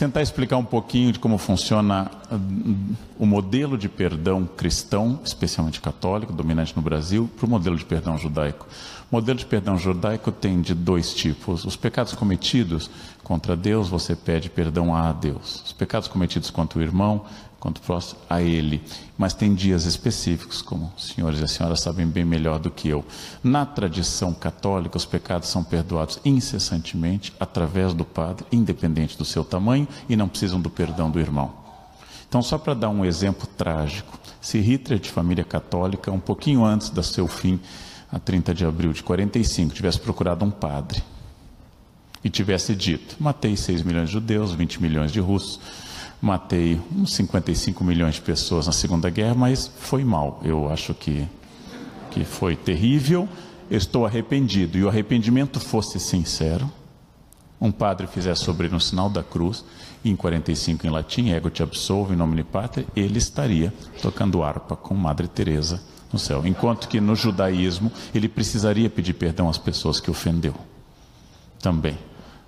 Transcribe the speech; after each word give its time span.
tentar 0.00 0.22
explicar 0.22 0.56
um 0.56 0.64
pouquinho 0.64 1.12
de 1.12 1.18
como 1.18 1.36
funciona 1.36 2.10
hum, 2.32 2.94
o 3.18 3.26
modelo 3.26 3.76
de 3.76 3.86
perdão 3.86 4.46
cristão, 4.46 5.20
especialmente 5.22 5.78
católico, 5.78 6.32
dominante 6.32 6.74
no 6.74 6.80
Brasil, 6.80 7.28
para 7.36 7.44
o 7.44 7.50
modelo 7.50 7.76
de 7.76 7.84
perdão 7.84 8.16
judaico. 8.16 8.66
O 9.12 9.16
modelo 9.16 9.38
de 9.38 9.44
perdão 9.44 9.76
judaico 9.76 10.32
tem 10.32 10.62
de 10.62 10.72
dois 10.72 11.12
tipos. 11.12 11.66
Os 11.66 11.76
pecados 11.76 12.14
cometidos 12.14 12.90
contra 13.22 13.54
Deus, 13.54 13.90
você 13.90 14.16
pede 14.16 14.48
perdão 14.48 14.96
a 14.96 15.12
Deus. 15.12 15.62
Os 15.66 15.72
pecados 15.74 16.08
cometidos 16.08 16.48
contra 16.48 16.78
o 16.78 16.82
irmão, 16.82 17.26
quanto 17.60 17.82
próximo 17.82 18.18
a 18.28 18.40
Ele. 18.40 18.82
Mas 19.18 19.34
tem 19.34 19.54
dias 19.54 19.84
específicos, 19.84 20.62
como 20.62 20.90
os 20.96 21.08
senhores 21.08 21.38
e 21.38 21.44
as 21.44 21.52
senhoras 21.52 21.80
sabem 21.80 22.06
bem 22.06 22.24
melhor 22.24 22.58
do 22.58 22.70
que 22.70 22.88
eu. 22.88 23.04
Na 23.44 23.66
tradição 23.66 24.32
católica, 24.32 24.96
os 24.96 25.04
pecados 25.04 25.50
são 25.50 25.62
perdoados 25.62 26.18
incessantemente 26.24 27.32
através 27.38 27.92
do 27.92 28.04
Padre, 28.04 28.46
independente 28.50 29.16
do 29.16 29.24
seu 29.26 29.44
tamanho, 29.44 29.86
e 30.08 30.16
não 30.16 30.26
precisam 30.26 30.58
do 30.58 30.70
perdão 30.70 31.10
do 31.10 31.20
irmão. 31.20 31.52
Então, 32.26 32.42
só 32.42 32.56
para 32.56 32.74
dar 32.74 32.88
um 32.88 33.04
exemplo 33.04 33.46
trágico, 33.46 34.18
se 34.40 34.58
Hitler, 34.58 34.98
de 34.98 35.10
família 35.10 35.44
católica, 35.44 36.10
um 36.10 36.20
pouquinho 36.20 36.64
antes 36.64 36.88
do 36.88 37.02
seu 37.02 37.28
fim, 37.28 37.60
a 38.10 38.18
30 38.18 38.54
de 38.54 38.64
abril 38.64 38.92
de 38.92 39.02
45, 39.02 39.74
tivesse 39.74 40.00
procurado 40.00 40.44
um 40.44 40.50
padre 40.50 41.02
e 42.24 42.30
tivesse 42.30 42.74
dito: 42.74 43.16
matei 43.20 43.56
6 43.56 43.82
milhões 43.82 44.06
de 44.06 44.14
judeus, 44.14 44.52
20 44.52 44.80
milhões 44.80 45.12
de 45.12 45.20
russos 45.20 45.60
matei 46.20 46.80
uns 46.94 47.14
55 47.14 47.82
milhões 47.82 48.16
de 48.16 48.20
pessoas 48.20 48.66
na 48.66 48.72
Segunda 48.72 49.08
Guerra, 49.08 49.34
mas 49.34 49.70
foi 49.78 50.04
mal. 50.04 50.40
Eu 50.44 50.70
acho 50.70 50.92
que, 50.92 51.26
que 52.10 52.24
foi 52.24 52.54
terrível. 52.56 53.28
Estou 53.70 54.04
arrependido. 54.04 54.76
E 54.76 54.84
o 54.84 54.88
arrependimento 54.88 55.58
fosse 55.58 55.98
sincero. 55.98 56.70
Um 57.60 57.70
padre 57.70 58.06
fizesse 58.06 58.42
sobre 58.42 58.68
no 58.68 58.80
sinal 58.80 59.10
da 59.10 59.22
cruz, 59.22 59.64
em 60.02 60.16
45 60.16 60.86
em 60.86 60.90
latim, 60.90 61.30
ego 61.30 61.50
te 61.50 61.62
absolvo, 61.62 62.12
em 62.12 62.16
nome 62.16 62.42
de 62.42 62.86
ele 62.96 63.18
estaria 63.18 63.72
tocando 64.00 64.42
harpa 64.42 64.74
com 64.74 64.94
Madre 64.94 65.28
Teresa 65.28 65.82
no 66.10 66.18
céu. 66.18 66.46
Enquanto 66.46 66.88
que 66.88 67.00
no 67.00 67.14
judaísmo 67.14 67.92
ele 68.14 68.28
precisaria 68.28 68.88
pedir 68.88 69.12
perdão 69.12 69.48
às 69.48 69.58
pessoas 69.58 70.00
que 70.00 70.10
ofendeu. 70.10 70.54
Também. 71.60 71.98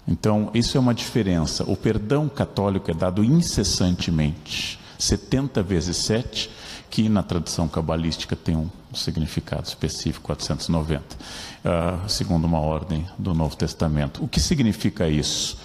Então, 0.06 0.50
isso 0.53 0.77
é 0.77 0.81
uma 0.81 0.95
diferença. 0.95 1.64
O 1.64 1.77
perdão 1.77 2.28
católico 2.28 2.91
é 2.91 2.95
dado 2.95 3.22
incessantemente, 3.22 4.78
70 4.98 5.62
vezes 5.62 5.97
7, 5.98 6.50
que 6.91 7.08
na 7.08 7.22
tradição 7.22 7.67
cabalística 7.69 8.36
tem 8.36 8.56
um 8.56 8.69
significado 8.92 9.67
específico, 9.67 10.27
490, 10.27 11.00
uh, 11.00 11.19
ah, 11.64 12.00
segundo 12.06 12.45
uma 12.45 12.61
ordem 12.61 13.06
do 13.19 13.33
Novo 13.33 13.56
Testamento. 13.56 14.23
O 14.23 14.28
que 14.28 14.39
significa 14.39 15.08
isso? 15.08 15.56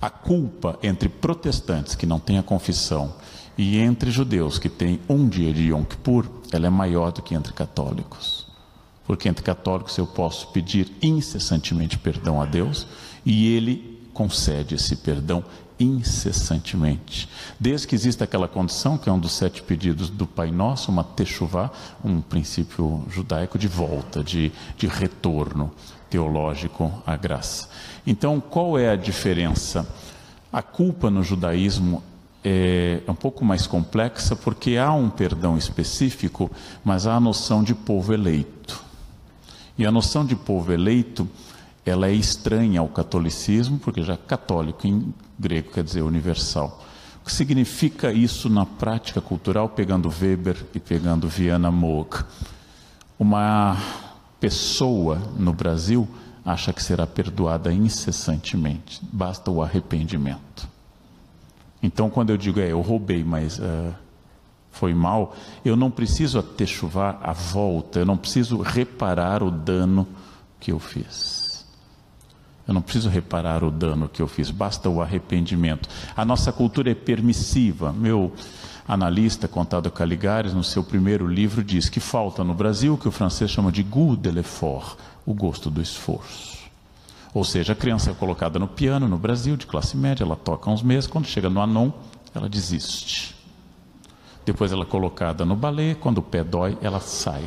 A 0.00 0.08
culpa 0.08 0.78
entre 0.82 1.08
protestantes 1.08 1.96
que 1.96 2.06
não 2.06 2.20
têm 2.20 2.38
a 2.38 2.42
confissão 2.42 3.12
e 3.58 3.78
entre 3.78 4.10
judeus 4.10 4.58
que 4.58 4.68
têm 4.68 5.00
um 5.08 5.28
dia 5.28 5.52
de 5.52 5.70
Yom 5.70 5.82
Kippur, 5.82 6.26
ela 6.52 6.66
é 6.66 6.70
maior 6.70 7.10
do 7.10 7.22
que 7.22 7.34
entre 7.34 7.52
católicos. 7.52 8.46
Porque 9.06 9.28
entre 9.28 9.42
católicos 9.42 9.96
eu 9.98 10.06
posso 10.06 10.48
pedir 10.48 10.92
incessantemente 11.02 11.98
perdão 11.98 12.40
a 12.40 12.44
Deus 12.44 12.86
e 13.26 13.52
ele 13.54 14.08
concede 14.14 14.76
esse 14.76 14.96
perdão 14.96 15.44
incessantemente. 15.78 17.28
Desde 17.60 17.86
que 17.86 17.94
existe 17.94 18.22
aquela 18.24 18.48
condição, 18.48 18.96
que 18.96 19.08
é 19.08 19.12
um 19.12 19.18
dos 19.18 19.32
sete 19.32 19.62
pedidos 19.62 20.08
do 20.08 20.26
Pai 20.26 20.50
Nosso, 20.50 20.90
uma 20.90 21.04
techuvá, 21.04 21.70
um 22.02 22.22
princípio 22.22 23.04
judaico 23.10 23.58
de 23.58 23.68
volta, 23.68 24.24
de, 24.24 24.50
de 24.78 24.86
retorno 24.86 25.70
teológico 26.08 26.90
à 27.06 27.16
graça. 27.16 27.68
Então, 28.06 28.40
qual 28.40 28.78
é 28.78 28.90
a 28.90 28.96
diferença? 28.96 29.86
A 30.50 30.62
culpa 30.62 31.10
no 31.10 31.22
judaísmo 31.22 32.02
é 32.42 33.02
um 33.08 33.14
pouco 33.14 33.44
mais 33.44 33.66
complexa 33.66 34.36
porque 34.36 34.76
há 34.76 34.92
um 34.92 35.10
perdão 35.10 35.58
específico, 35.58 36.50
mas 36.84 37.06
há 37.06 37.16
a 37.16 37.20
noção 37.20 37.62
de 37.62 37.74
povo 37.74 38.14
eleito. 38.14 38.82
E 39.76 39.84
a 39.84 39.90
noção 39.90 40.24
de 40.24 40.34
povo 40.34 40.72
eleito 40.72 41.28
ela 41.86 42.08
é 42.08 42.12
estranha 42.12 42.80
ao 42.80 42.88
catolicismo, 42.88 43.78
porque 43.78 44.02
já 44.02 44.16
católico 44.16 44.88
em 44.88 45.14
grego 45.38 45.70
quer 45.70 45.84
dizer 45.84 46.02
universal. 46.02 46.82
O 47.22 47.26
que 47.26 47.32
significa 47.32 48.12
isso 48.12 48.50
na 48.50 48.66
prática 48.66 49.20
cultural, 49.20 49.68
pegando 49.68 50.08
Weber 50.08 50.66
e 50.74 50.80
pegando 50.80 51.28
Viana 51.28 51.70
Moog? 51.70 52.24
Uma 53.16 53.76
pessoa 54.40 55.16
no 55.38 55.52
Brasil 55.52 56.08
acha 56.44 56.72
que 56.72 56.82
será 56.82 57.06
perdoada 57.06 57.72
incessantemente, 57.72 59.00
basta 59.12 59.50
o 59.50 59.62
arrependimento. 59.62 60.68
Então, 61.82 62.10
quando 62.10 62.30
eu 62.30 62.36
digo, 62.36 62.58
é, 62.58 62.72
eu 62.72 62.80
roubei, 62.80 63.22
mas 63.22 63.58
uh, 63.58 63.94
foi 64.70 64.92
mal, 64.94 65.34
eu 65.64 65.76
não 65.76 65.90
preciso 65.90 66.38
atechuvar 66.38 67.18
a 67.22 67.32
volta, 67.32 68.00
eu 68.00 68.06
não 68.06 68.16
preciso 68.16 68.60
reparar 68.60 69.42
o 69.42 69.50
dano 69.50 70.06
que 70.58 70.72
eu 70.72 70.78
fiz. 70.78 71.45
Eu 72.66 72.74
não 72.74 72.82
preciso 72.82 73.08
reparar 73.08 73.62
o 73.62 73.70
dano 73.70 74.08
que 74.08 74.20
eu 74.20 74.26
fiz, 74.26 74.50
basta 74.50 74.88
o 74.90 75.00
arrependimento. 75.00 75.88
A 76.16 76.24
nossa 76.24 76.52
cultura 76.52 76.90
é 76.90 76.94
permissiva. 76.94 77.92
Meu 77.92 78.32
analista, 78.88 79.46
Contado 79.46 79.90
Caligares, 79.90 80.52
no 80.52 80.64
seu 80.64 80.82
primeiro 80.82 81.26
livro, 81.26 81.62
diz 81.62 81.88
que 81.88 82.00
falta 82.00 82.42
no 82.42 82.54
Brasil 82.54 82.94
o 82.94 82.98
que 82.98 83.08
o 83.08 83.12
francês 83.12 83.50
chama 83.50 83.70
de 83.70 83.82
goût 83.82 84.16
de 84.16 84.30
l'effort, 84.30 84.96
o 85.24 85.32
gosto 85.32 85.70
do 85.70 85.80
esforço. 85.80 86.56
Ou 87.32 87.44
seja, 87.44 87.72
a 87.72 87.76
criança 87.76 88.10
é 88.10 88.14
colocada 88.14 88.58
no 88.58 88.66
piano 88.66 89.06
no 89.06 89.18
Brasil, 89.18 89.56
de 89.56 89.66
classe 89.66 89.96
média, 89.96 90.24
ela 90.24 90.36
toca 90.36 90.70
uns 90.70 90.82
meses, 90.82 91.06
quando 91.06 91.26
chega 91.26 91.50
no 91.50 91.60
anon, 91.60 91.90
ela 92.34 92.48
desiste. 92.48 93.34
Depois 94.44 94.72
ela 94.72 94.82
é 94.82 94.86
colocada 94.86 95.44
no 95.44 95.56
balé, 95.56 95.94
quando 95.94 96.18
o 96.18 96.22
pé 96.22 96.42
dói, 96.42 96.78
ela 96.80 97.00
sai. 97.00 97.44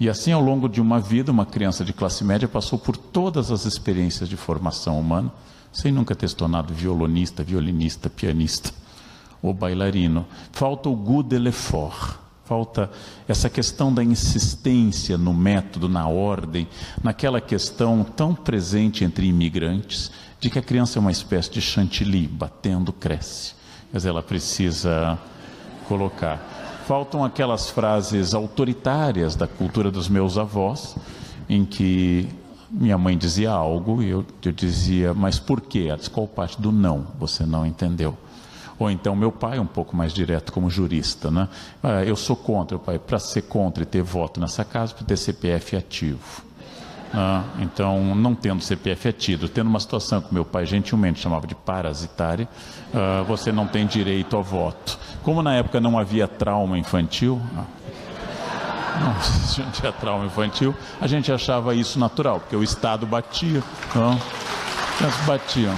E 0.00 0.08
assim, 0.08 0.32
ao 0.32 0.40
longo 0.40 0.66
de 0.66 0.80
uma 0.80 0.98
vida, 0.98 1.30
uma 1.30 1.44
criança 1.44 1.84
de 1.84 1.92
classe 1.92 2.24
média 2.24 2.48
passou 2.48 2.78
por 2.78 2.96
todas 2.96 3.50
as 3.50 3.66
experiências 3.66 4.30
de 4.30 4.36
formação 4.36 4.98
humana, 4.98 5.30
sem 5.70 5.92
nunca 5.92 6.14
ter 6.14 6.26
se 6.26 6.34
tornado 6.34 6.72
violonista, 6.72 7.44
violinista, 7.44 8.08
pianista 8.08 8.72
ou 9.42 9.52
bailarino. 9.52 10.26
Falta 10.52 10.88
o 10.88 10.96
goût 10.96 11.22
de 11.22 11.38
l'effort. 11.38 12.18
Falta 12.46 12.90
essa 13.28 13.48
questão 13.50 13.94
da 13.94 14.02
insistência 14.02 15.18
no 15.18 15.34
método, 15.34 15.88
na 15.88 16.08
ordem, 16.08 16.66
naquela 17.04 17.40
questão 17.40 18.02
tão 18.02 18.34
presente 18.34 19.04
entre 19.04 19.26
imigrantes, 19.26 20.10
de 20.40 20.48
que 20.48 20.58
a 20.58 20.62
criança 20.62 20.98
é 20.98 21.00
uma 21.00 21.12
espécie 21.12 21.50
de 21.50 21.60
chantilly, 21.60 22.26
batendo 22.26 22.90
cresce. 22.92 23.52
Mas 23.92 24.06
ela 24.06 24.22
precisa 24.22 25.18
colocar 25.86 26.59
faltam 26.90 27.24
aquelas 27.24 27.70
frases 27.70 28.34
autoritárias 28.34 29.36
da 29.36 29.46
cultura 29.46 29.92
dos 29.92 30.08
meus 30.08 30.36
avós, 30.36 30.96
em 31.48 31.64
que 31.64 32.28
minha 32.68 32.98
mãe 32.98 33.16
dizia 33.16 33.52
algo 33.52 34.02
e 34.02 34.08
eu, 34.08 34.26
eu 34.44 34.50
dizia, 34.50 35.14
mas 35.14 35.38
por 35.38 35.60
quê? 35.60 35.86
Qual 36.10 36.26
parte 36.26 36.60
do 36.60 36.72
não 36.72 37.06
você 37.16 37.46
não 37.46 37.64
entendeu? 37.64 38.18
Ou 38.76 38.90
então 38.90 39.14
meu 39.14 39.30
pai, 39.30 39.60
um 39.60 39.66
pouco 39.66 39.94
mais 39.94 40.12
direto 40.12 40.52
como 40.52 40.68
jurista, 40.68 41.30
né? 41.30 41.48
Ah, 41.80 42.02
eu 42.02 42.16
sou 42.16 42.34
contra, 42.34 42.76
pai, 42.76 42.98
para 42.98 43.20
ser 43.20 43.42
contra 43.42 43.84
e 43.84 43.86
ter 43.86 44.02
voto 44.02 44.40
nessa 44.40 44.64
casa, 44.64 44.92
para 44.92 45.06
ter 45.06 45.16
CPF 45.16 45.76
ativo. 45.76 46.42
Ah, 47.12 47.42
então, 47.58 48.14
não 48.14 48.34
tendo 48.34 48.62
CPF 48.62 49.08
ativo, 49.08 49.48
tendo 49.48 49.68
uma 49.68 49.80
situação 49.80 50.20
que 50.20 50.32
meu 50.32 50.44
pai 50.44 50.64
gentilmente 50.64 51.20
chamava 51.20 51.46
de 51.46 51.54
parasitária, 51.54 52.48
ah, 52.94 53.24
você 53.26 53.50
não 53.50 53.66
tem 53.66 53.86
direito 53.86 54.36
ao 54.36 54.42
voto. 54.42 54.98
Como 55.22 55.42
na 55.42 55.54
época 55.54 55.80
não 55.80 55.98
havia 55.98 56.28
trauma 56.28 56.78
infantil, 56.78 57.40
não 59.00 59.70
tinha 59.72 59.92
trauma 59.92 60.26
infantil, 60.26 60.74
a 61.00 61.06
gente 61.06 61.32
achava 61.32 61.74
isso 61.74 61.98
natural, 61.98 62.40
porque 62.40 62.54
o 62.54 62.62
Estado 62.62 63.06
batia. 63.06 63.62
Então, 63.88 64.18
batiam. 65.26 65.74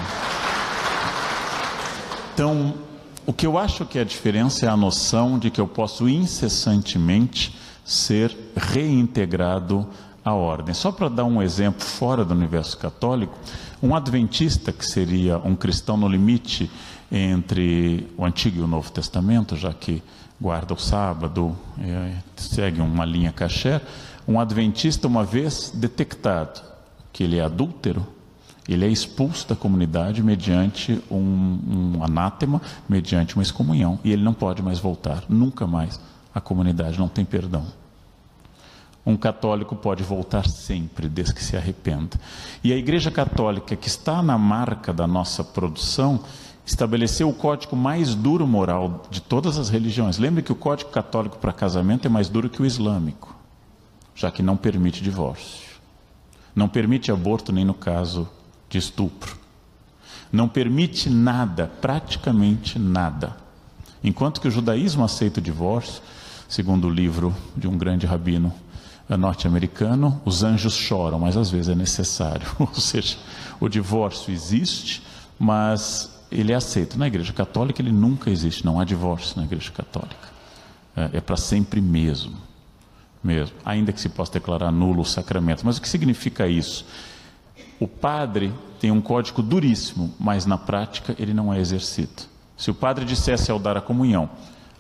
Então, 2.35 2.75
o 3.25 3.33
que 3.33 3.47
eu 3.47 3.57
acho 3.57 3.85
que 3.85 3.99
é 3.99 4.01
a 4.01 4.05
diferença 4.05 4.67
é 4.67 4.69
a 4.69 4.77
noção 4.77 5.39
de 5.39 5.51
que 5.51 5.61
eu 5.61 5.67
posso 5.67 6.09
incessantemente 6.09 7.57
ser 7.85 8.37
reintegrado 8.57 9.87
à 10.25 10.33
ordem. 10.33 10.75
Só 10.75 10.93
para 10.93 11.09
dar 11.09 11.25
um 11.25 11.43
exemplo 11.43 11.85
fora 11.85 12.25
do 12.25 12.35
universo 12.35 12.79
católico, 12.79 13.37
um 13.83 13.95
adventista 13.95 14.73
que 14.73 14.85
seria 14.85 15.39
um 15.39 15.57
cristão 15.57 15.97
no 15.97 16.09
limite 16.09 16.71
entre 17.11 18.09
o 18.17 18.25
Antigo 18.25 18.61
e 18.61 18.63
o 18.63 18.67
Novo 18.67 18.91
Testamento, 18.91 19.57
já 19.57 19.73
que 19.73 20.03
guarda 20.41 20.75
o 20.75 20.79
sábado, 20.79 21.57
é, 21.79 22.15
segue 22.37 22.81
uma 22.81 23.05
linha 23.05 23.33
caché, 23.33 23.81
um 24.27 24.41
adventista, 24.41 25.07
uma 25.07 25.25
vez 25.25 25.71
detectado 25.75 26.63
que 27.13 27.23
ele 27.23 27.39
é 27.39 27.45
adúltero, 27.45 28.07
ele 28.69 28.85
é 28.85 28.89
expulso 28.89 29.49
da 29.49 29.57
comunidade 29.57 30.23
mediante 30.23 31.03
um, 31.11 31.97
um 31.97 32.05
anátema, 32.05 32.63
mediante 32.89 33.35
uma 33.35 33.43
excomunhão, 33.43 33.99
e 34.05 34.13
ele 34.13 34.23
não 34.23 34.33
pode 34.33 34.63
mais 34.63 34.79
voltar, 34.79 35.25
nunca 35.29 35.67
mais. 35.67 36.01
A 36.35 36.41
comunidade 36.41 36.99
não 36.99 37.09
tem 37.09 37.25
perdão. 37.25 37.67
Um 39.05 39.17
católico 39.17 39.75
pode 39.75 40.03
voltar 40.05 40.49
sempre, 40.49 41.09
desde 41.09 41.35
que 41.35 41.43
se 41.43 41.57
arrependa. 41.57 42.19
E 42.63 42.73
a 42.73 42.77
Igreja 42.77 43.11
Católica, 43.11 43.75
que 43.75 43.89
está 43.89 44.23
na 44.23 44.39
marca 44.39 44.93
da 44.93 45.09
nossa 45.09 45.43
produção, 45.43 46.21
estabeleceu 46.65 47.29
o 47.29 47.35
código 47.35 47.75
mais 47.75 48.15
duro 48.15 48.47
moral 48.47 49.03
de 49.11 49.21
todas 49.21 49.59
as 49.59 49.69
religiões. 49.69 50.19
Lembre 50.19 50.43
que 50.43 50.53
o 50.53 50.57
código 50.57 50.91
católico 50.91 51.39
para 51.39 51.53
casamento 51.53 52.07
é 52.07 52.09
mais 52.09 52.29
duro 52.29 52.49
que 52.49 52.63
o 52.63 52.67
islâmico, 52.67 53.35
já 54.15 54.31
que 54.31 54.43
não 54.43 54.57
permite 54.57 55.03
divórcio. 55.03 55.73
Não 56.55 56.69
permite 56.69 57.11
aborto 57.11 57.53
nem 57.53 57.65
no 57.65 57.75
caso 57.75 58.29
de 58.69 58.79
estupro. 58.79 59.37
Não 60.31 60.49
permite 60.49 61.11
nada, 61.11 61.67
praticamente 61.81 62.79
nada. 62.79 63.37
Enquanto 64.05 64.41
que 64.41 64.49
o 64.49 64.51
judaísmo 64.51 65.05
aceita 65.05 65.41
o 65.41 65.43
divórcio, 65.43 66.03
segundo 66.49 66.87
o 66.87 66.91
livro 66.91 67.35
de 67.57 67.67
um 67.67 67.77
grande 67.77 68.07
rabino 68.07 68.53
norte-americano, 69.09 70.21
os 70.25 70.43
anjos 70.43 70.75
choram, 70.75 71.19
mas 71.19 71.37
às 71.37 71.51
vezes 71.51 71.69
é 71.69 71.75
necessário. 71.75 72.47
Ou 72.59 72.75
seja, 72.75 73.17
o 73.61 73.69
divórcio 73.69 74.33
existe, 74.33 75.03
mas 75.39 76.11
ele 76.31 76.53
é 76.53 76.55
aceito. 76.55 76.99
Na 76.99 77.07
Igreja 77.07 77.33
Católica 77.33 77.83
ele 77.83 77.93
nunca 77.93 78.31
existe, 78.31 78.65
não 78.65 78.81
há 78.81 78.85
divórcio 78.85 79.39
na 79.39 79.45
Igreja 79.45 79.71
Católica. 79.71 80.33
É, 80.97 81.19
é 81.19 81.21
para 81.21 81.37
sempre 81.37 81.81
mesmo, 81.81 82.37
mesmo. 83.23 83.57
Ainda 83.65 83.93
que 83.93 84.01
se 84.01 84.09
possa 84.09 84.33
declarar 84.33 84.71
nulo 84.71 85.03
o 85.03 85.05
sacramento. 85.05 85.65
Mas 85.65 85.79
o 85.79 85.83
que 85.83 85.89
significa 85.89 86.47
isso? 86.47 86.87
O 87.79 87.89
padre 87.89 88.53
tem 88.81 88.91
um 88.91 89.01
código 89.01 89.43
duríssimo, 89.43 90.15
mas 90.19 90.47
na 90.47 90.59
prática 90.59 91.15
ele 91.19 91.35
não 91.35 91.53
é 91.53 91.61
exercido. 91.61 92.23
Se 92.57 92.71
o 92.71 92.75
padre 92.75 93.05
dissesse 93.05 93.51
ao 93.51 93.59
dar 93.59 93.77
a 93.77 93.81
comunhão, 93.81 94.31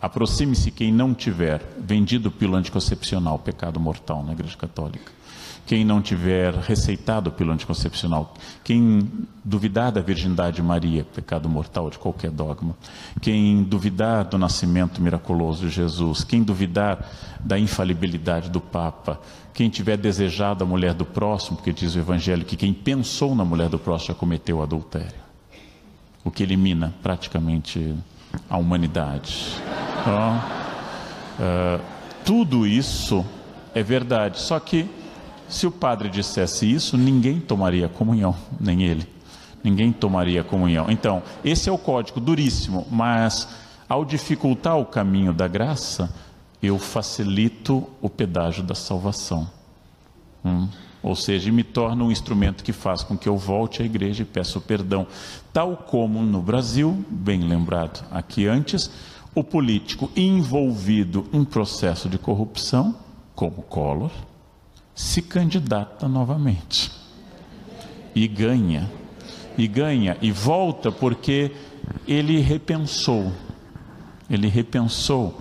aproxime-se 0.03 0.73
quem 0.73 0.93
não 0.93 1.15
tiver 1.15 1.63
vendido 1.79 2.29
pílula 2.29 2.59
anticoncepcional, 2.59 3.39
pecado 3.39 3.79
mortal 3.79 4.25
na 4.25 4.33
Igreja 4.33 4.57
Católica. 4.57 5.13
Quem 5.65 5.85
não 5.85 6.03
tiver 6.03 6.53
receitado 6.55 7.31
pelo 7.31 7.53
anticoncepcional, 7.53 8.35
quem 8.65 9.09
duvidar 9.45 9.93
da 9.93 10.01
virgindade 10.01 10.57
de 10.57 10.63
Maria, 10.63 11.05
pecado 11.05 11.49
mortal 11.49 11.89
de 11.89 11.99
qualquer 11.99 12.33
dogma, 12.33 12.77
quem 13.21 13.63
duvidar 13.63 14.25
do 14.25 14.37
nascimento 14.37 15.01
miraculoso 15.01 15.69
de 15.69 15.73
Jesus, 15.73 16.25
quem 16.25 16.43
duvidar 16.43 17.09
da 17.39 17.57
infalibilidade 17.57 18.51
do 18.51 18.61
Papa, 18.61 19.21
quem 19.55 19.71
tiver 19.71 19.97
desejado 19.97 20.65
a 20.65 20.67
mulher 20.67 20.95
do 20.95 21.05
próximo, 21.05 21.57
porque 21.59 21.73
diz 21.73 21.95
o 21.95 22.01
Evangelho 22.01 22.45
que 22.45 22.57
quem 22.57 22.75
pensou 22.75 23.37
na 23.37 23.45
mulher 23.45 23.69
do 23.69 23.79
próximo 23.79 24.15
já 24.15 24.19
cometeu 24.19 24.61
adultério, 24.61 25.23
o 26.25 26.31
que 26.31 26.43
elimina 26.43 26.93
praticamente 27.01 27.95
a 28.51 28.57
humanidade. 28.57 29.63
Então, 30.03 30.37
uh, 31.39 31.81
tudo 32.25 32.67
isso 32.67 33.25
é 33.73 33.85
verdade, 33.85 34.41
só 34.41 34.59
que 34.59 34.91
se 35.49 35.65
o 35.65 35.71
padre 35.71 36.09
dissesse 36.09 36.69
isso, 36.69 36.97
ninguém 36.99 37.39
tomaria 37.39 37.89
comunhão, 37.89 38.35
nem 38.59 38.83
ele. 38.83 39.07
Ninguém 39.63 39.93
tomaria 39.93 40.43
comunhão. 40.43 40.87
Então, 40.91 41.23
esse 41.45 41.69
é 41.69 41.73
o 41.73 41.79
código 41.79 42.19
duríssimo, 42.19 42.85
mas 42.91 43.49
ao 43.89 44.05
dificultar 44.05 44.77
o 44.77 44.85
caminho 44.85 45.33
da 45.33 45.47
graça, 45.47 46.13
eu 46.61 46.81
facilito 46.81 47.87
o 48.01 48.11
pedágio 48.11 48.65
da 48.65 48.75
salvação. 48.75 49.49
Hum? 50.45 50.69
Ou 51.01 51.15
seja, 51.15 51.53
me 51.53 51.63
torno 51.63 52.07
um 52.07 52.11
instrumento 52.11 52.65
que 52.65 52.73
faz 52.73 53.05
com 53.05 53.17
que 53.17 53.29
eu 53.29 53.37
volte 53.37 53.83
à 53.83 53.85
igreja 53.85 54.23
e 54.23 54.27
peça 54.27 54.61
perdão. 54.61 55.07
Tal 55.53 55.77
como 55.77 56.23
no 56.23 56.43
Brasil, 56.43 57.05
bem 57.09 57.43
lembrado 57.43 58.05
aqui 58.11 58.49
antes, 58.49 58.91
o 59.35 59.43
político 59.43 60.11
envolvido 60.15 61.27
em 61.33 61.45
processo 61.45 62.09
de 62.09 62.19
corrupção, 62.19 62.95
como 63.35 63.63
Collor, 63.63 64.11
se 64.95 65.23
candidata 65.23 66.07
novamente 66.07 66.91
e 68.15 68.27
ganha. 68.29 68.91
E 69.57 69.67
ganha 69.67 70.17
e 70.23 70.31
volta 70.31 70.91
porque 70.91 71.53
ele 72.07 72.41
repensou. 72.41 73.33
Ele 74.29 74.49
repensou 74.49 75.39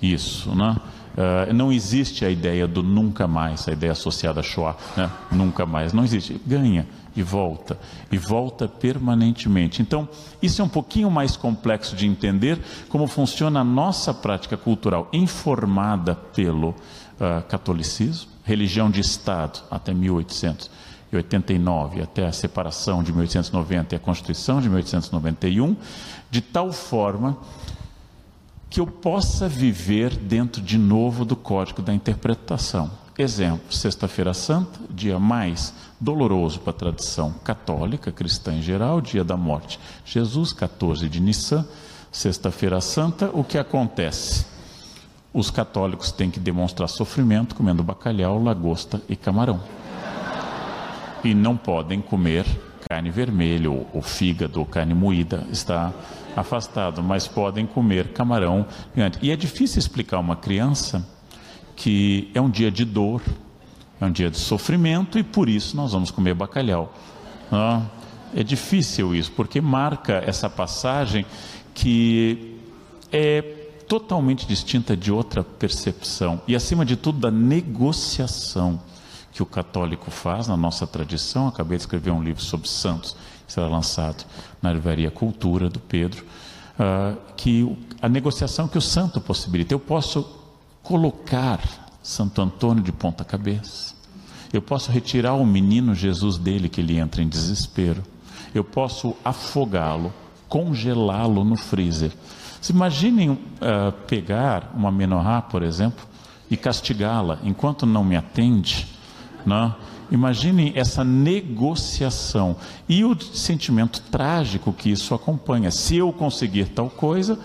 isso, 0.00 0.54
né? 0.54 0.76
Uh, 1.16 1.50
não 1.54 1.72
existe 1.72 2.26
a 2.26 2.30
ideia 2.30 2.68
do 2.68 2.82
nunca 2.82 3.26
mais, 3.26 3.66
a 3.66 3.72
ideia 3.72 3.92
associada 3.92 4.40
a 4.40 4.42
Shoah, 4.42 4.76
né? 4.94 5.10
nunca 5.32 5.64
mais, 5.64 5.94
não 5.94 6.04
existe. 6.04 6.38
Ganha 6.44 6.86
e 7.16 7.22
volta, 7.22 7.78
e 8.12 8.18
volta 8.18 8.68
permanentemente. 8.68 9.80
Então, 9.80 10.06
isso 10.42 10.60
é 10.60 10.64
um 10.64 10.68
pouquinho 10.68 11.10
mais 11.10 11.34
complexo 11.34 11.96
de 11.96 12.06
entender 12.06 12.60
como 12.90 13.06
funciona 13.06 13.60
a 13.60 13.64
nossa 13.64 14.12
prática 14.12 14.58
cultural, 14.58 15.08
informada 15.10 16.14
pelo 16.14 16.70
uh, 16.70 16.74
catolicismo, 17.48 18.28
religião 18.44 18.90
de 18.90 19.00
Estado 19.00 19.62
até 19.70 19.94
1889, 19.94 22.02
até 22.02 22.26
a 22.26 22.32
separação 22.32 23.02
de 23.02 23.10
1890 23.12 23.94
e 23.94 23.96
a 23.96 24.00
Constituição 24.00 24.60
de 24.60 24.68
1891, 24.68 25.74
de 26.30 26.42
tal 26.42 26.70
forma 26.70 27.38
que 28.68 28.80
eu 28.80 28.86
possa 28.86 29.48
viver 29.48 30.16
dentro 30.16 30.60
de 30.60 30.78
novo 30.78 31.24
do 31.24 31.36
código 31.36 31.82
da 31.82 31.94
interpretação. 31.94 32.90
Exemplo, 33.18 33.72
Sexta-feira 33.72 34.34
Santa, 34.34 34.78
dia 34.90 35.18
mais 35.18 35.72
doloroso 35.98 36.60
para 36.60 36.70
a 36.70 36.74
tradição 36.74 37.32
católica, 37.44 38.12
cristã 38.12 38.52
em 38.52 38.62
geral, 38.62 39.00
dia 39.00 39.24
da 39.24 39.36
morte. 39.36 39.80
Jesus, 40.04 40.52
14 40.52 41.08
de 41.08 41.20
Nissan, 41.20 41.64
Sexta-feira 42.12 42.80
Santa, 42.80 43.30
o 43.32 43.42
que 43.42 43.56
acontece? 43.56 44.56
os 45.36 45.50
católicos 45.50 46.10
têm 46.10 46.30
que 46.30 46.40
demonstrar 46.40 46.88
sofrimento 46.88 47.54
comendo 47.54 47.82
bacalhau, 47.82 48.42
lagosta 48.42 49.02
e 49.06 49.14
camarão. 49.14 49.60
E 51.22 51.34
não 51.34 51.58
podem 51.58 52.00
comer 52.00 52.46
carne 52.88 53.10
vermelha, 53.10 53.70
ou, 53.70 53.86
ou 53.92 54.00
fígado, 54.00 54.60
ou 54.60 54.64
carne 54.64 54.94
moída, 54.94 55.46
está 55.52 55.92
afastado, 56.36 57.02
mas 57.02 57.26
podem 57.26 57.66
comer 57.66 58.12
camarão. 58.12 58.66
E 59.22 59.30
é 59.30 59.36
difícil 59.36 59.78
explicar 59.78 60.18
uma 60.18 60.36
criança 60.36 61.04
que 61.74 62.30
é 62.34 62.40
um 62.40 62.50
dia 62.50 62.70
de 62.70 62.84
dor, 62.84 63.22
é 64.00 64.04
um 64.04 64.12
dia 64.12 64.30
de 64.30 64.38
sofrimento 64.38 65.18
e 65.18 65.22
por 65.22 65.48
isso 65.48 65.76
nós 65.76 65.92
vamos 65.92 66.10
comer 66.10 66.34
bacalhau. 66.34 66.94
É 68.34 68.42
difícil 68.42 69.14
isso, 69.14 69.32
porque 69.32 69.60
marca 69.60 70.22
essa 70.26 70.50
passagem 70.50 71.24
que 71.74 72.58
é 73.10 73.40
totalmente 73.88 74.46
distinta 74.46 74.96
de 74.96 75.12
outra 75.12 75.44
percepção 75.44 76.40
e, 76.46 76.56
acima 76.56 76.84
de 76.84 76.96
tudo, 76.96 77.20
da 77.20 77.30
negociação 77.30 78.80
que 79.32 79.42
o 79.42 79.46
católico 79.46 80.10
faz 80.10 80.48
na 80.48 80.56
nossa 80.56 80.86
tradição. 80.86 81.46
Acabei 81.46 81.76
de 81.76 81.82
escrever 81.82 82.10
um 82.10 82.22
livro 82.22 82.42
sobre 82.42 82.68
santos, 82.68 83.16
será 83.46 83.68
lançado 83.68 84.24
na 84.60 84.72
livraria 84.72 85.10
Cultura 85.10 85.68
do 85.68 85.78
Pedro, 85.78 86.24
uh, 86.78 87.16
que 87.36 87.76
a 88.00 88.08
negociação 88.08 88.68
que 88.68 88.78
o 88.78 88.82
santo 88.82 89.20
possibilita. 89.20 89.74
Eu 89.74 89.80
posso 89.80 90.28
colocar 90.82 91.60
Santo 92.02 92.40
Antônio 92.40 92.82
de 92.82 92.92
ponta 92.92 93.24
cabeça. 93.24 93.94
Eu 94.52 94.62
posso 94.62 94.90
retirar 94.90 95.34
o 95.34 95.44
menino 95.44 95.94
Jesus 95.94 96.38
dele 96.38 96.68
que 96.68 96.80
ele 96.80 96.98
entra 96.98 97.22
em 97.22 97.28
desespero. 97.28 98.02
Eu 98.54 98.62
posso 98.62 99.14
afogá-lo, 99.24 100.12
congelá-lo 100.48 101.44
no 101.44 101.56
freezer 101.56 102.12
se 102.66 102.72
imaginem 102.72 103.30
uh, 103.30 103.38
pegar 104.08 104.72
uma 104.74 104.90
menorá, 104.90 105.40
por 105.40 105.62
exemplo, 105.62 106.04
e 106.50 106.56
castigá-la 106.56 107.38
enquanto 107.44 107.86
não 107.86 108.02
me 108.02 108.16
atende. 108.16 108.88
Né? 109.46 109.72
Imaginem 110.10 110.72
essa 110.74 111.02
negociação 111.02 112.56
e 112.88 113.04
o 113.04 113.18
sentimento 113.20 114.00
trágico 114.02 114.72
que 114.72 114.90
isso 114.90 115.14
acompanha. 115.14 115.70
Se 115.70 115.96
eu 115.96 116.12
conseguir 116.12 116.66
tal 116.66 116.88
coisa, 116.88 117.38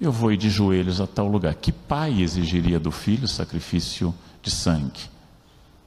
eu 0.00 0.12
vou 0.12 0.32
ir 0.32 0.36
de 0.36 0.50
joelhos 0.50 1.00
a 1.00 1.06
tal 1.06 1.28
lugar. 1.28 1.54
Que 1.54 1.72
pai 1.72 2.22
exigiria 2.22 2.78
do 2.78 2.90
filho 2.90 3.26
sacrifício 3.26 4.14
de 4.42 4.50
sangue? 4.50 5.10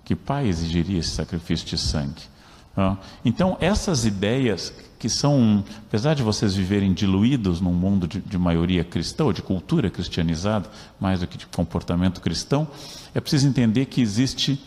Que 0.04 0.16
pai 0.16 0.48
exigiria 0.48 1.00
esse 1.00 1.12
sacrifício 1.12 1.68
de 1.68 1.78
sangue? 1.78 2.24
Então, 3.26 3.58
essas 3.60 4.06
ideias 4.06 4.72
que 5.00 5.10
são, 5.10 5.64
apesar 5.88 6.14
de 6.14 6.24
vocês 6.24 6.56
viverem 6.56 6.94
diluídos 6.94 7.60
num 7.60 7.74
mundo 7.74 8.08
de, 8.08 8.20
de, 8.20 8.38
maioria 8.38 8.84
cristã, 8.84 9.26
ou 9.26 9.34
de 9.34 9.42
cultura 9.42 9.90
cristianizada, 9.90 10.70
mais 11.00 11.20
do 11.20 11.28
que 11.28 11.38
de 11.38 11.46
comportamento 11.48 12.22
cristão, 12.22 12.68
é 13.14 13.20
preciso 13.20 13.48
entender 13.48 13.86
que 13.86 14.02
existe 14.02 14.64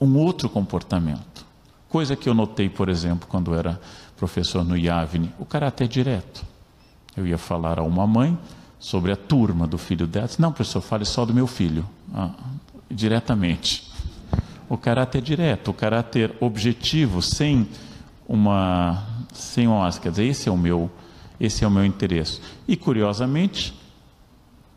um 0.00 0.16
outro 0.16 0.48
comportamento. 0.48 1.46
Coisa 1.88 2.16
que 2.16 2.28
eu 2.28 2.34
notei, 2.34 2.68
por 2.68 2.88
exemplo, 2.88 3.28
quando 3.28 3.54
era 3.54 3.80
professor 4.16 4.64
no 4.64 4.76
IAVNI, 4.76 5.32
o 5.38 5.44
caráter 5.44 5.88
direto. 5.88 6.44
Eu 7.16 7.26
ia 7.26 7.38
falar 7.38 7.78
a 7.78 7.82
uma 7.82 8.06
mãe 8.06 8.38
sobre 8.78 9.12
a 9.12 9.16
turma 9.16 9.66
do 9.66 9.78
filho 9.78 10.06
dela. 10.06 10.28
Não, 10.38 10.52
professor, 10.52 10.80
fale 10.80 11.04
só 11.04 11.24
do 11.24 11.32
meu 11.32 11.46
filho. 11.46 11.86
Ah, 12.14 12.30
diretamente. 12.90 13.90
O 14.68 14.76
caráter 14.76 15.22
direto, 15.22 15.70
o 15.70 15.74
caráter 15.74 16.34
objetivo, 16.40 17.22
sem 17.22 17.68
uma 18.28 19.06
sem 19.32 19.68
oás, 19.68 19.98
quer 19.98 20.10
dizer, 20.10 20.24
esse 20.24 20.48
é 20.48 20.52
o 20.52 20.56
meu, 20.56 20.90
esse 21.38 21.62
é 21.62 21.68
o 21.68 21.70
meu 21.70 21.84
interesse. 21.84 22.40
E 22.66 22.76
curiosamente, 22.76 23.78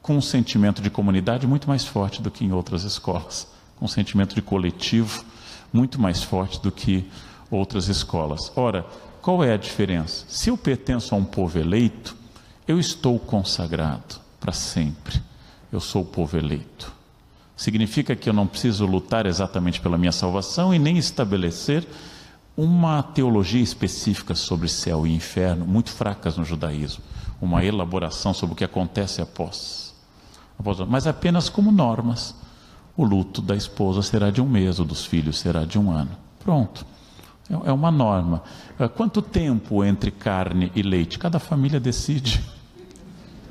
com 0.02 0.18
um 0.18 0.22
sentimento 0.22 0.82
de 0.82 0.90
comunidade 0.90 1.48
muito 1.48 1.68
mais 1.68 1.86
forte 1.86 2.22
do 2.22 2.30
que 2.30 2.44
em 2.46 2.52
outras 2.52 2.84
escolas, 2.84 3.48
um 3.82 3.88
sentimento 3.88 4.36
de 4.36 4.42
coletivo 4.42 5.24
muito 5.72 6.00
mais 6.00 6.24
forte 6.24 6.62
do 6.62 6.72
que 6.72 7.10
outras 7.50 7.88
escolas. 7.88 8.52
Ora, 8.56 8.86
qual 9.22 9.44
é 9.44 9.54
a 9.54 9.58
diferença? 9.58 10.26
Se 10.28 10.50
eu 10.50 10.58
pertenço 10.58 11.14
a 11.14 11.18
um 11.18 11.26
povo 11.26 11.60
eleito, 11.60 12.16
eu 12.68 12.80
estou 12.80 13.20
consagrado 13.20 14.16
para 14.40 14.54
sempre. 14.54 15.22
Eu 15.72 15.80
sou 15.80 16.04
o 16.04 16.06
povo 16.06 16.38
eleito. 16.38 16.92
Significa 17.56 18.16
que 18.16 18.30
eu 18.30 18.34
não 18.34 18.48
preciso 18.48 18.86
lutar 18.86 19.26
exatamente 19.26 19.82
pela 19.82 19.98
minha 19.98 20.12
salvação 20.12 20.74
e 20.74 20.80
nem 20.80 20.98
estabelecer 20.98 21.86
uma 22.56 23.04
teologia 23.04 23.62
específica 23.62 24.36
sobre 24.36 24.68
céu 24.68 25.06
e 25.06 25.14
inferno, 25.14 25.66
muito 25.66 25.92
fracas 25.92 26.38
no 26.38 26.44
judaísmo, 26.44 27.04
uma 27.42 27.64
elaboração 27.64 28.34
sobre 28.34 28.54
o 28.54 28.56
que 28.56 28.64
acontece 28.64 29.22
após. 29.22 29.94
Mas 30.88 31.08
apenas 31.08 31.50
como 31.50 31.72
normas. 31.72 32.36
O 33.00 33.06
luto 33.06 33.42
da 33.42 33.56
esposa 33.56 34.02
será 34.02 34.30
de 34.30 34.42
um 34.42 34.46
mês, 34.46 34.78
o 34.78 34.84
dos 34.84 35.06
filhos 35.06 35.40
será 35.40 35.64
de 35.64 35.80
um 35.80 35.90
ano. 35.90 36.12
Pronto. 36.44 36.86
É, 37.50 37.70
é 37.70 37.72
uma 37.72 37.90
norma. 37.90 38.44
É, 38.78 38.90
quanto 38.90 39.22
tempo 39.22 39.86
entre 39.86 40.12
carne 40.12 40.70
e 40.76 40.82
leite? 40.82 41.18
Cada 41.18 41.40
família 41.40 41.80
decide 41.80 42.44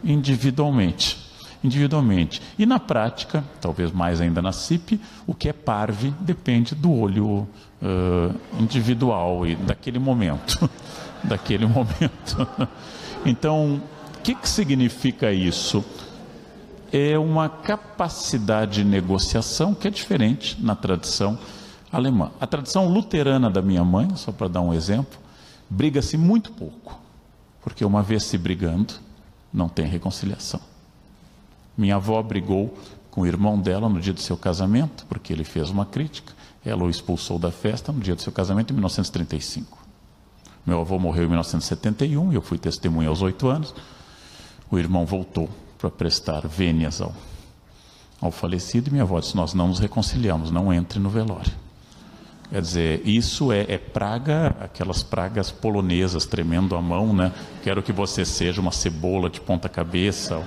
individualmente 0.05 1.27
individualmente. 1.65 2.43
E 2.59 2.67
na 2.67 2.79
prática, 2.79 3.43
talvez 3.59 3.91
mais 3.91 4.21
ainda 4.21 4.43
na 4.43 4.53
CIP, 4.53 5.01
o 5.27 5.33
que 5.35 5.49
é 5.49 5.53
parve 5.53 6.15
depende 6.21 6.75
do 6.75 6.93
olho 6.93 7.27
uh, 7.83 8.35
individual 8.61 9.47
e 9.47 9.57
daquele 9.57 9.99
momento. 9.99 10.69
daquele 11.25 11.67
momento. 11.67 12.47
então, 13.25 13.81
o 14.15 14.21
que, 14.21 14.35
que 14.35 14.49
significa 14.49 15.33
isso? 15.33 15.83
É 16.93 17.19
uma 17.19 17.49
capacidade 17.49 18.83
de 18.83 18.85
negociação 18.85 19.75
que 19.75 19.89
é 19.89 19.91
diferente 19.91 20.57
na 20.63 20.75
tradição 20.75 21.39
alemã. 21.93 22.31
A 22.41 22.47
tradição 22.47 22.89
luterana 22.89 23.51
da 23.51 23.61
minha 23.61 23.85
mãe, 23.85 24.09
só 24.17 24.33
para 24.33 24.49
dar 24.49 24.61
um 24.61 24.73
exemplo, 24.73 25.19
briga-se 25.69 26.17
muito 26.17 26.51
pouco, 26.53 26.99
porque 27.63 27.85
uma 27.85 28.03
vez 28.03 28.25
se 28.25 28.39
brigando, 28.39 28.95
não 29.53 29.69
tem 29.69 29.87
reconciliação. 29.87 30.61
Minha 31.77 31.97
avó 31.97 32.23
brigou 32.23 32.75
com 33.11 33.23
o 33.23 33.27
irmão 33.27 33.59
dela 33.59 33.89
no 33.89 34.01
dia 34.01 34.13
do 34.13 34.21
seu 34.21 34.37
casamento, 34.37 35.05
porque 35.09 35.33
ele 35.33 35.45
fez 35.45 35.71
uma 35.71 35.85
crítica. 35.85 36.33
Ela 36.65 36.85
o 36.85 36.91
expulsou 36.91 37.39
da 37.39 37.51
festa 37.51 37.93
no 37.93 38.01
dia 38.01 38.15
do 38.15 38.23
seu 38.23 38.33
casamento 38.33 38.71
em 38.71 38.75
1935. 38.75 39.79
Meu 40.67 40.81
avô 40.81 40.99
morreu 40.99 41.25
em 41.25 41.29
1971 41.29 42.33
e 42.33 42.35
eu 42.35 42.43
fui 42.43 42.59
testemunha 42.59 43.09
aos 43.09 43.23
oito 43.23 43.49
anos. 43.49 43.75
O 44.71 44.79
irmão 44.79 45.07
voltou 45.07 45.49
para 45.79 45.91
prestar 45.91 46.47
vênias 46.47 47.01
ao, 47.01 47.15
ao 48.21 48.31
falecido 48.31 48.89
e 48.89 48.93
minha 48.93 49.05
avó 49.05 49.21
disse: 49.21 49.37
Nós 49.37 49.55
não 49.55 49.69
nos 49.69 49.79
reconciliamos, 49.79 50.51
não 50.51 50.73
entre 50.73 50.99
no 50.99 51.09
velório. 51.09 51.53
Quer 52.51 52.63
dizer, 52.63 53.03
isso 53.07 53.53
é, 53.53 53.67
é, 53.69 53.77
praga, 53.77 54.57
aquelas 54.61 55.03
pragas 55.03 55.51
polonesas 55.51 56.25
tremendo 56.25 56.75
a 56.75 56.81
mão, 56.81 57.15
né? 57.15 57.31
Quero 57.63 57.83
que 57.83 57.93
você 57.93 58.25
seja 58.25 58.59
uma 58.61 58.73
cebola 58.73 59.29
de 59.29 59.39
ponta 59.39 59.69
cabeça 59.69 60.43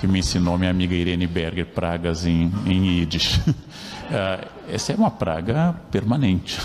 que 0.00 0.06
me 0.06 0.20
ensinou 0.20 0.56
minha 0.56 0.70
amiga 0.70 0.94
Irene 0.94 1.26
Berger, 1.26 1.66
pragas 1.66 2.24
em, 2.24 2.50
em 2.66 3.00
Yiddish. 3.00 3.40
Ah, 4.10 4.48
essa 4.66 4.90
é 4.90 4.96
uma 4.96 5.10
praga 5.10 5.74
permanente. 5.90 6.58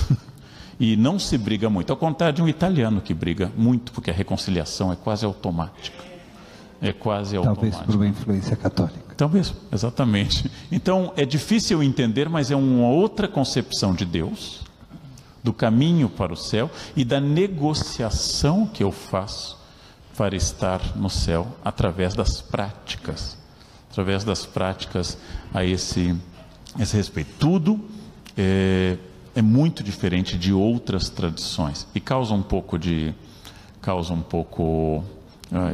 E 0.80 0.96
não 0.96 1.20
se 1.20 1.38
briga 1.38 1.70
muito, 1.70 1.92
ao 1.92 1.98
contrário 1.98 2.36
de 2.36 2.42
um 2.42 2.48
italiano 2.48 3.02
que 3.02 3.14
briga 3.14 3.52
muito, 3.58 3.92
porque 3.92 4.10
a 4.10 4.14
reconciliação 4.14 4.94
é 4.94 4.96
quase 4.96 5.26
automática. 5.26 6.13
É 6.84 6.92
quase 6.92 7.38
automática. 7.38 7.72
Talvez 7.72 7.86
por 7.86 7.96
uma 7.96 8.08
influência 8.08 8.56
católica. 8.58 9.16
Talvez, 9.16 9.54
exatamente. 9.72 10.52
Então 10.70 11.14
é 11.16 11.26
difícil 11.26 11.82
entender, 11.82 12.28
mas 12.28 12.52
é 12.52 12.56
uma 12.58 12.90
outra 12.90 13.26
concepção 13.26 13.96
de 13.96 14.04
Deus, 14.04 14.60
do 15.42 15.54
caminho 15.54 16.10
para 16.10 16.34
o 16.34 16.36
céu 16.36 16.70
e 16.94 17.06
da 17.06 17.22
negociação 17.22 18.68
que 18.68 18.84
eu 18.84 18.92
faço 18.92 19.58
para 20.18 20.36
estar 20.36 20.96
no 20.98 21.10
céu 21.10 21.48
através 21.64 22.16
das 22.16 22.42
práticas, 22.42 23.38
através 23.90 24.26
das 24.26 24.46
práticas 24.46 25.18
a 25.54 25.64
esse, 25.64 26.14
esse 26.78 26.98
respeito. 26.98 27.32
Tudo 27.40 27.80
é, 28.38 28.98
é 29.34 29.42
muito 29.42 29.84
diferente 29.84 30.38
de 30.38 30.52
outras 30.52 31.10
tradições 31.10 31.88
e 31.96 32.00
causa 32.02 32.34
um 32.34 32.44
pouco 32.44 32.78
de 32.78 33.14
causa 33.82 34.14
um 34.14 34.22
pouco 34.22 35.04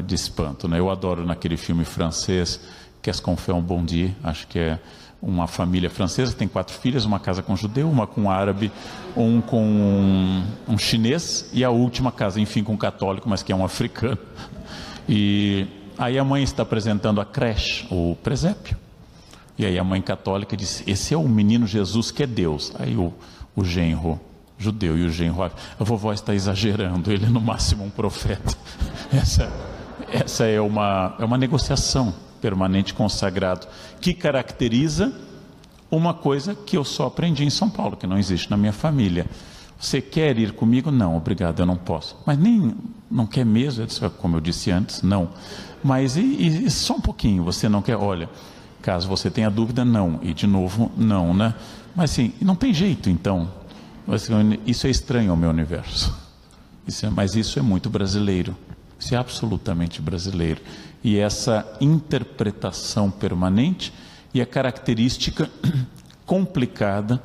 de 0.05 0.15
espanto. 0.15 0.67
Né? 0.67 0.79
Eu 0.79 0.89
adoro 0.89 1.25
naquele 1.25 1.57
filme 1.57 1.85
francês 1.85 2.59
Qu'est-ce 3.01 3.21
qu'on 3.21 3.37
fait 3.37 3.53
un 3.53 3.61
bon 3.61 3.83
dia? 3.83 4.13
Acho 4.23 4.45
que 4.45 4.59
é 4.59 4.79
uma 5.21 5.47
família 5.47 5.89
francesa, 5.89 6.33
tem 6.33 6.47
quatro 6.47 6.77
filhas, 6.77 7.05
uma 7.05 7.19
casa 7.19 7.41
com 7.41 7.55
judeu, 7.55 7.89
uma 7.89 8.05
com 8.05 8.29
árabe, 8.29 8.71
um 9.15 9.41
com 9.41 9.63
um, 9.63 10.43
um 10.67 10.77
chinês 10.77 11.49
e 11.53 11.63
a 11.63 11.69
última 11.69 12.11
casa, 12.11 12.39
enfim, 12.39 12.63
com 12.63 12.73
um 12.73 12.77
católico, 12.77 13.29
mas 13.29 13.41
que 13.41 13.51
é 13.51 13.55
um 13.55 13.63
africano. 13.63 14.17
E 15.07 15.65
aí 15.97 16.19
a 16.19 16.23
mãe 16.23 16.43
está 16.43 16.63
apresentando 16.63 17.21
a 17.21 17.25
creche, 17.25 17.87
o 17.89 18.17
presépio. 18.21 18.77
E 19.57 19.65
aí 19.65 19.79
a 19.79 19.83
mãe 19.83 20.01
católica 20.01 20.57
disse: 20.57 20.83
Esse 20.89 21.13
é 21.13 21.17
o 21.17 21.27
menino 21.27 21.65
Jesus 21.65 22.11
que 22.11 22.23
é 22.23 22.27
Deus. 22.27 22.73
Aí 22.77 22.97
o, 22.97 23.13
o 23.55 23.63
genro 23.63 24.19
judeu 24.57 24.97
e 24.97 25.05
o 25.05 25.09
genro, 25.09 25.41
a 25.43 25.83
vovó 25.83 26.11
está 26.11 26.35
exagerando, 26.35 27.09
ele 27.13 27.25
é 27.25 27.29
no 27.29 27.39
máximo 27.39 27.85
um 27.85 27.89
profeta. 27.89 28.53
Essa, 29.11 29.49
essa 30.11 30.45
é, 30.45 30.59
uma, 30.59 31.15
é 31.19 31.25
uma 31.25 31.37
negociação 31.37 32.13
permanente 32.41 32.93
consagrado, 32.93 33.67
que 33.99 34.13
caracteriza 34.13 35.13
uma 35.91 36.13
coisa 36.13 36.55
que 36.55 36.77
eu 36.77 36.83
só 36.83 37.07
aprendi 37.07 37.43
em 37.43 37.49
São 37.49 37.69
Paulo, 37.69 37.97
que 37.97 38.07
não 38.07 38.17
existe 38.17 38.49
na 38.49 38.57
minha 38.57 38.73
família. 38.73 39.25
Você 39.79 40.01
quer 40.01 40.37
ir 40.37 40.51
comigo? 40.51 40.91
Não, 40.91 41.15
obrigado, 41.15 41.59
eu 41.59 41.65
não 41.65 41.77
posso. 41.77 42.17
Mas 42.25 42.37
nem, 42.37 42.75
não 43.09 43.25
quer 43.25 43.45
mesmo? 43.45 43.85
Disse, 43.85 44.07
como 44.09 44.37
eu 44.37 44.41
disse 44.41 44.71
antes, 44.71 45.01
não. 45.01 45.29
Mas 45.83 46.17
e, 46.17 46.65
e 46.65 46.69
só 46.69 46.95
um 46.95 47.01
pouquinho, 47.01 47.43
você 47.43 47.69
não 47.69 47.81
quer? 47.81 47.95
Olha, 47.95 48.29
caso 48.81 49.07
você 49.07 49.29
tenha 49.29 49.49
dúvida, 49.49 49.85
não. 49.85 50.19
E 50.21 50.33
de 50.33 50.45
novo, 50.45 50.91
não, 50.97 51.33
né? 51.33 51.55
Mas 51.95 52.11
sim, 52.11 52.33
não 52.41 52.55
tem 52.55 52.73
jeito 52.73 53.09
então. 53.09 53.49
Isso 54.65 54.87
é 54.87 54.89
estranho 54.89 55.31
ao 55.31 55.37
meu 55.37 55.49
universo. 55.49 56.15
Isso 56.87 57.05
é, 57.05 57.09
mas 57.09 57.35
isso 57.35 57.57
é 57.59 57.61
muito 57.61 57.89
brasileiro. 57.89 58.55
Isso 58.99 59.15
é 59.15 59.17
absolutamente 59.17 60.01
brasileiro 60.01 60.61
e 61.03 61.17
essa 61.17 61.65
interpretação 61.79 63.09
permanente 63.09 63.93
e 64.33 64.41
a 64.41 64.45
característica 64.45 65.49
complicada 66.25 67.23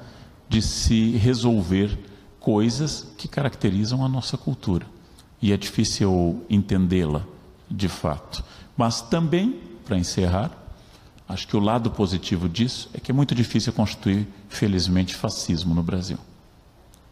de 0.49 0.63
se 0.63 1.11
resolver 1.17 1.99
coisas 2.39 3.13
que 3.19 3.27
caracterizam 3.27 4.05
a 4.05 4.09
nossa 4.09 4.37
cultura. 4.37 4.87
E 5.43 5.53
é 5.53 5.57
difícil 5.57 6.45
entendê-la 6.49 7.23
de 7.71 7.89
fato. 7.89 8.45
Mas 8.77 9.01
também, 9.01 9.61
para 9.85 9.99
encerrar, 9.99 10.51
acho 11.29 11.49
que 11.49 11.57
o 11.57 11.61
lado 11.61 11.91
positivo 11.91 12.49
disso 12.49 12.89
é 12.95 13.01
que 13.01 13.11
é 13.11 13.15
muito 13.15 13.35
difícil 13.35 13.73
constituir, 13.73 14.27
felizmente, 14.49 15.15
fascismo 15.15 15.75
no 15.75 15.83
Brasil. 15.83 16.19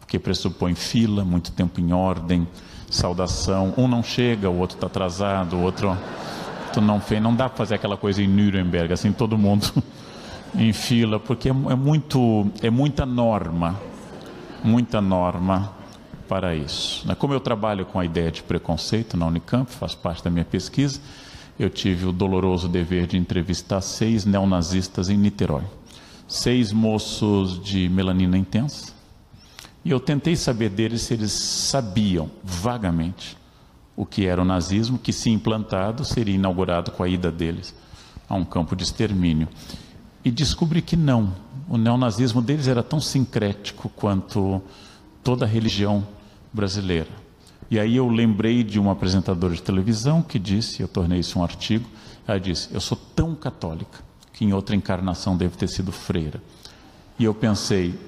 Porque 0.00 0.18
pressupõe 0.18 0.74
fila, 0.74 1.24
muito 1.24 1.50
tempo 1.52 1.80
em 1.80 1.92
ordem, 1.92 2.46
saudação. 2.94 3.74
Um 3.76 3.88
não 3.88 4.02
chega, 4.02 4.48
o 4.48 4.58
outro 4.58 4.76
está 4.76 4.86
atrasado, 4.86 5.56
o 5.56 5.62
outro 5.62 5.96
não 6.80 7.00
fez, 7.00 7.20
não 7.20 7.34
dá 7.34 7.48
para 7.48 7.58
fazer 7.58 7.74
aquela 7.74 7.96
coisa 7.96 8.22
em 8.22 8.28
Nuremberg, 8.28 8.92
assim, 8.92 9.12
todo 9.12 9.36
mundo 9.36 9.70
em 10.54 10.72
fila, 10.72 11.18
porque 11.18 11.48
é, 11.48 11.52
é 11.52 11.74
muito, 11.74 12.46
é 12.62 12.70
muita 12.70 13.04
norma, 13.04 13.78
muita 14.62 15.00
norma 15.00 15.72
para 16.28 16.54
isso. 16.54 17.06
Né? 17.06 17.14
Como 17.14 17.34
eu 17.34 17.40
trabalho 17.40 17.84
com 17.84 17.98
a 17.98 18.04
ideia 18.04 18.30
de 18.30 18.42
preconceito 18.42 19.16
na 19.16 19.26
Unicamp, 19.26 19.70
faz 19.70 19.94
parte 19.94 20.24
da 20.24 20.30
minha 20.30 20.44
pesquisa, 20.44 21.00
eu 21.58 21.68
tive 21.68 22.06
o 22.06 22.12
doloroso 22.12 22.68
dever 22.68 23.06
de 23.06 23.16
entrevistar 23.16 23.80
seis 23.80 24.24
neonazistas 24.24 25.10
em 25.10 25.16
Niterói. 25.16 25.64
Seis 26.26 26.72
moços 26.72 27.62
de 27.62 27.88
melanina 27.90 28.38
intensa. 28.38 28.92
E 29.84 29.90
eu 29.90 29.98
tentei 29.98 30.36
saber 30.36 30.70
deles 30.70 31.02
se 31.02 31.14
eles 31.14 31.32
sabiam 31.32 32.30
vagamente 32.42 33.36
o 33.96 34.06
que 34.06 34.26
era 34.26 34.40
o 34.40 34.44
nazismo, 34.44 34.98
que 34.98 35.12
se 35.12 35.28
implantado 35.28 36.04
seria 36.04 36.34
inaugurado 36.34 36.92
com 36.92 37.02
a 37.02 37.08
ida 37.08 37.30
deles 37.30 37.74
a 38.28 38.34
um 38.34 38.44
campo 38.44 38.76
de 38.76 38.84
extermínio. 38.84 39.48
E 40.24 40.30
descobri 40.30 40.80
que 40.80 40.96
não. 40.96 41.34
O 41.68 41.76
neonazismo 41.76 42.40
deles 42.40 42.68
era 42.68 42.82
tão 42.82 43.00
sincrético 43.00 43.88
quanto 43.90 44.62
toda 45.22 45.44
a 45.44 45.48
religião 45.48 46.06
brasileira. 46.52 47.10
E 47.70 47.78
aí 47.78 47.96
eu 47.96 48.08
lembrei 48.08 48.62
de 48.62 48.78
uma 48.78 48.92
apresentadora 48.92 49.54
de 49.54 49.62
televisão 49.62 50.22
que 50.22 50.38
disse, 50.38 50.82
eu 50.82 50.88
tornei 50.88 51.20
isso 51.20 51.38
um 51.38 51.42
artigo, 51.42 51.88
ela 52.26 52.38
disse: 52.38 52.68
"Eu 52.72 52.80
sou 52.80 52.96
tão 53.16 53.34
católica 53.34 54.00
que 54.32 54.44
em 54.44 54.52
outra 54.52 54.76
encarnação 54.76 55.36
deve 55.36 55.56
ter 55.56 55.68
sido 55.68 55.90
freira". 55.90 56.42
E 57.18 57.24
eu 57.24 57.34
pensei, 57.34 57.98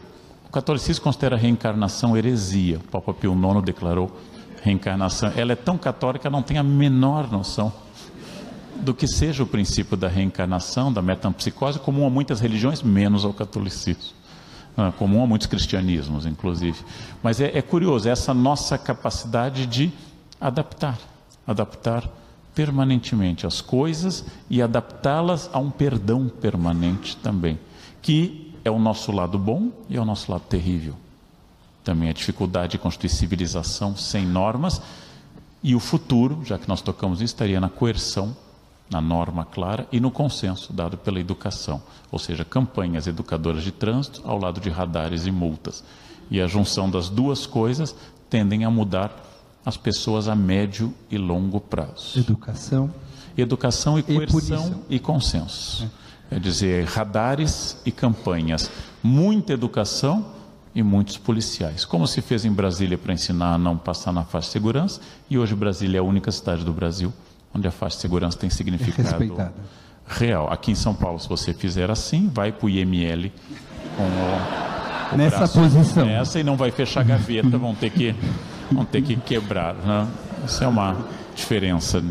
catolicismo 0.54 1.02
considera 1.02 1.34
a 1.34 1.38
reencarnação 1.38 2.16
heresia. 2.16 2.78
O 2.78 2.88
Papa 2.88 3.12
Pio 3.12 3.32
IX 3.32 3.64
declarou 3.64 4.10
reencarnação, 4.62 5.32
ela 5.36 5.52
é 5.52 5.56
tão 5.56 5.76
católica, 5.76 6.30
não 6.30 6.42
tem 6.42 6.58
a 6.58 6.62
menor 6.62 7.30
noção 7.30 7.72
do 8.76 8.94
que 8.94 9.06
seja 9.06 9.42
o 9.42 9.46
princípio 9.46 9.96
da 9.96 10.08
reencarnação, 10.08 10.92
da 10.92 11.02
metampsicose, 11.02 11.78
comum 11.80 12.06
a 12.06 12.10
muitas 12.10 12.40
religiões, 12.40 12.82
menos 12.82 13.24
ao 13.24 13.34
catolicismo. 13.34 14.14
ah, 14.76 14.92
comum 14.96 15.22
a 15.22 15.26
muitos 15.26 15.48
cristianismos, 15.48 16.24
inclusive. 16.24 16.78
Mas 17.22 17.40
é, 17.40 17.58
é 17.58 17.60
curioso 17.60 18.08
essa 18.08 18.32
nossa 18.32 18.78
capacidade 18.78 19.66
de 19.66 19.92
adaptar, 20.40 20.98
adaptar 21.46 22.08
permanentemente 22.54 23.46
as 23.46 23.60
coisas 23.60 24.24
e 24.48 24.62
adaptá-las 24.62 25.50
a 25.52 25.58
um 25.58 25.70
perdão 25.70 26.28
permanente 26.28 27.16
também, 27.16 27.58
que 28.00 28.53
é 28.64 28.70
o 28.70 28.78
nosso 28.78 29.12
lado 29.12 29.38
bom 29.38 29.70
e 29.88 29.96
é 29.96 30.00
o 30.00 30.04
nosso 30.04 30.30
lado 30.32 30.44
terrível. 30.48 30.94
Também 31.84 32.08
a 32.08 32.12
dificuldade 32.12 32.72
de 32.72 32.78
constituir 32.78 33.10
civilização 33.10 33.96
sem 33.96 34.24
normas 34.24 34.80
e 35.62 35.74
o 35.74 35.80
futuro, 35.80 36.40
já 36.44 36.58
que 36.58 36.68
nós 36.68 36.80
tocamos 36.80 37.20
isso, 37.20 37.34
estaria 37.34 37.60
na 37.60 37.68
coerção, 37.68 38.34
na 38.90 39.00
norma 39.00 39.44
clara 39.44 39.86
e 39.92 40.00
no 40.00 40.10
consenso 40.10 40.72
dado 40.72 40.96
pela 40.96 41.20
educação, 41.20 41.82
ou 42.10 42.18
seja, 42.18 42.44
campanhas 42.44 43.06
educadoras 43.06 43.62
de 43.62 43.72
trânsito 43.72 44.22
ao 44.24 44.38
lado 44.38 44.60
de 44.60 44.70
radares 44.70 45.26
e 45.26 45.30
multas. 45.30 45.84
E 46.30 46.40
a 46.40 46.46
junção 46.46 46.88
das 46.88 47.08
duas 47.08 47.46
coisas 47.46 47.94
tendem 48.30 48.64
a 48.64 48.70
mudar 48.70 49.14
as 49.64 49.76
pessoas 49.76 50.28
a 50.28 50.34
médio 50.34 50.92
e 51.10 51.16
longo 51.16 51.60
prazo. 51.60 52.18
Educação. 52.18 52.92
Educação 53.36 53.98
e 53.98 54.02
coerção 54.02 54.82
e, 54.88 54.96
e 54.96 54.98
consenso. 54.98 55.84
É. 55.84 56.04
Quer 56.34 56.40
dizer, 56.40 56.84
radares 56.86 57.76
e 57.86 57.92
campanhas, 57.92 58.68
muita 59.00 59.52
educação 59.52 60.26
e 60.74 60.82
muitos 60.82 61.16
policiais. 61.16 61.84
Como 61.84 62.08
se 62.08 62.20
fez 62.20 62.44
em 62.44 62.50
Brasília 62.50 62.98
para 62.98 63.14
ensinar 63.14 63.54
a 63.54 63.58
não 63.58 63.76
passar 63.76 64.10
na 64.12 64.24
faixa 64.24 64.48
de 64.48 64.52
segurança, 64.54 65.00
e 65.30 65.38
hoje 65.38 65.54
Brasília 65.54 65.98
é 65.98 66.00
a 66.00 66.02
única 66.02 66.32
cidade 66.32 66.64
do 66.64 66.72
Brasil 66.72 67.12
onde 67.54 67.68
a 67.68 67.70
faixa 67.70 67.94
de 67.94 68.02
segurança 68.02 68.36
tem 68.36 68.50
significado 68.50 69.22
é 69.22 69.52
real. 70.08 70.52
Aqui 70.52 70.72
em 70.72 70.74
São 70.74 70.92
Paulo, 70.92 71.20
se 71.20 71.28
você 71.28 71.54
fizer 71.54 71.88
assim, 71.88 72.28
vai 72.34 72.50
para 72.50 72.66
o 72.66 72.68
IML 72.68 73.30
com 73.96 74.02
o, 74.02 75.14
o 75.14 75.16
nessa 75.16 75.46
posição. 75.46 76.04
Nessa 76.04 76.40
e 76.40 76.42
não 76.42 76.56
vai 76.56 76.72
fechar 76.72 77.02
a 77.02 77.04
gaveta, 77.04 77.56
vão 77.56 77.76
ter 77.76 77.90
que, 77.90 78.12
vão 78.72 78.84
ter 78.84 79.02
que 79.02 79.14
quebrar. 79.14 79.72
Né? 79.74 80.08
Isso 80.44 80.64
é 80.64 80.66
uma 80.66 80.96
diferença. 81.36 82.02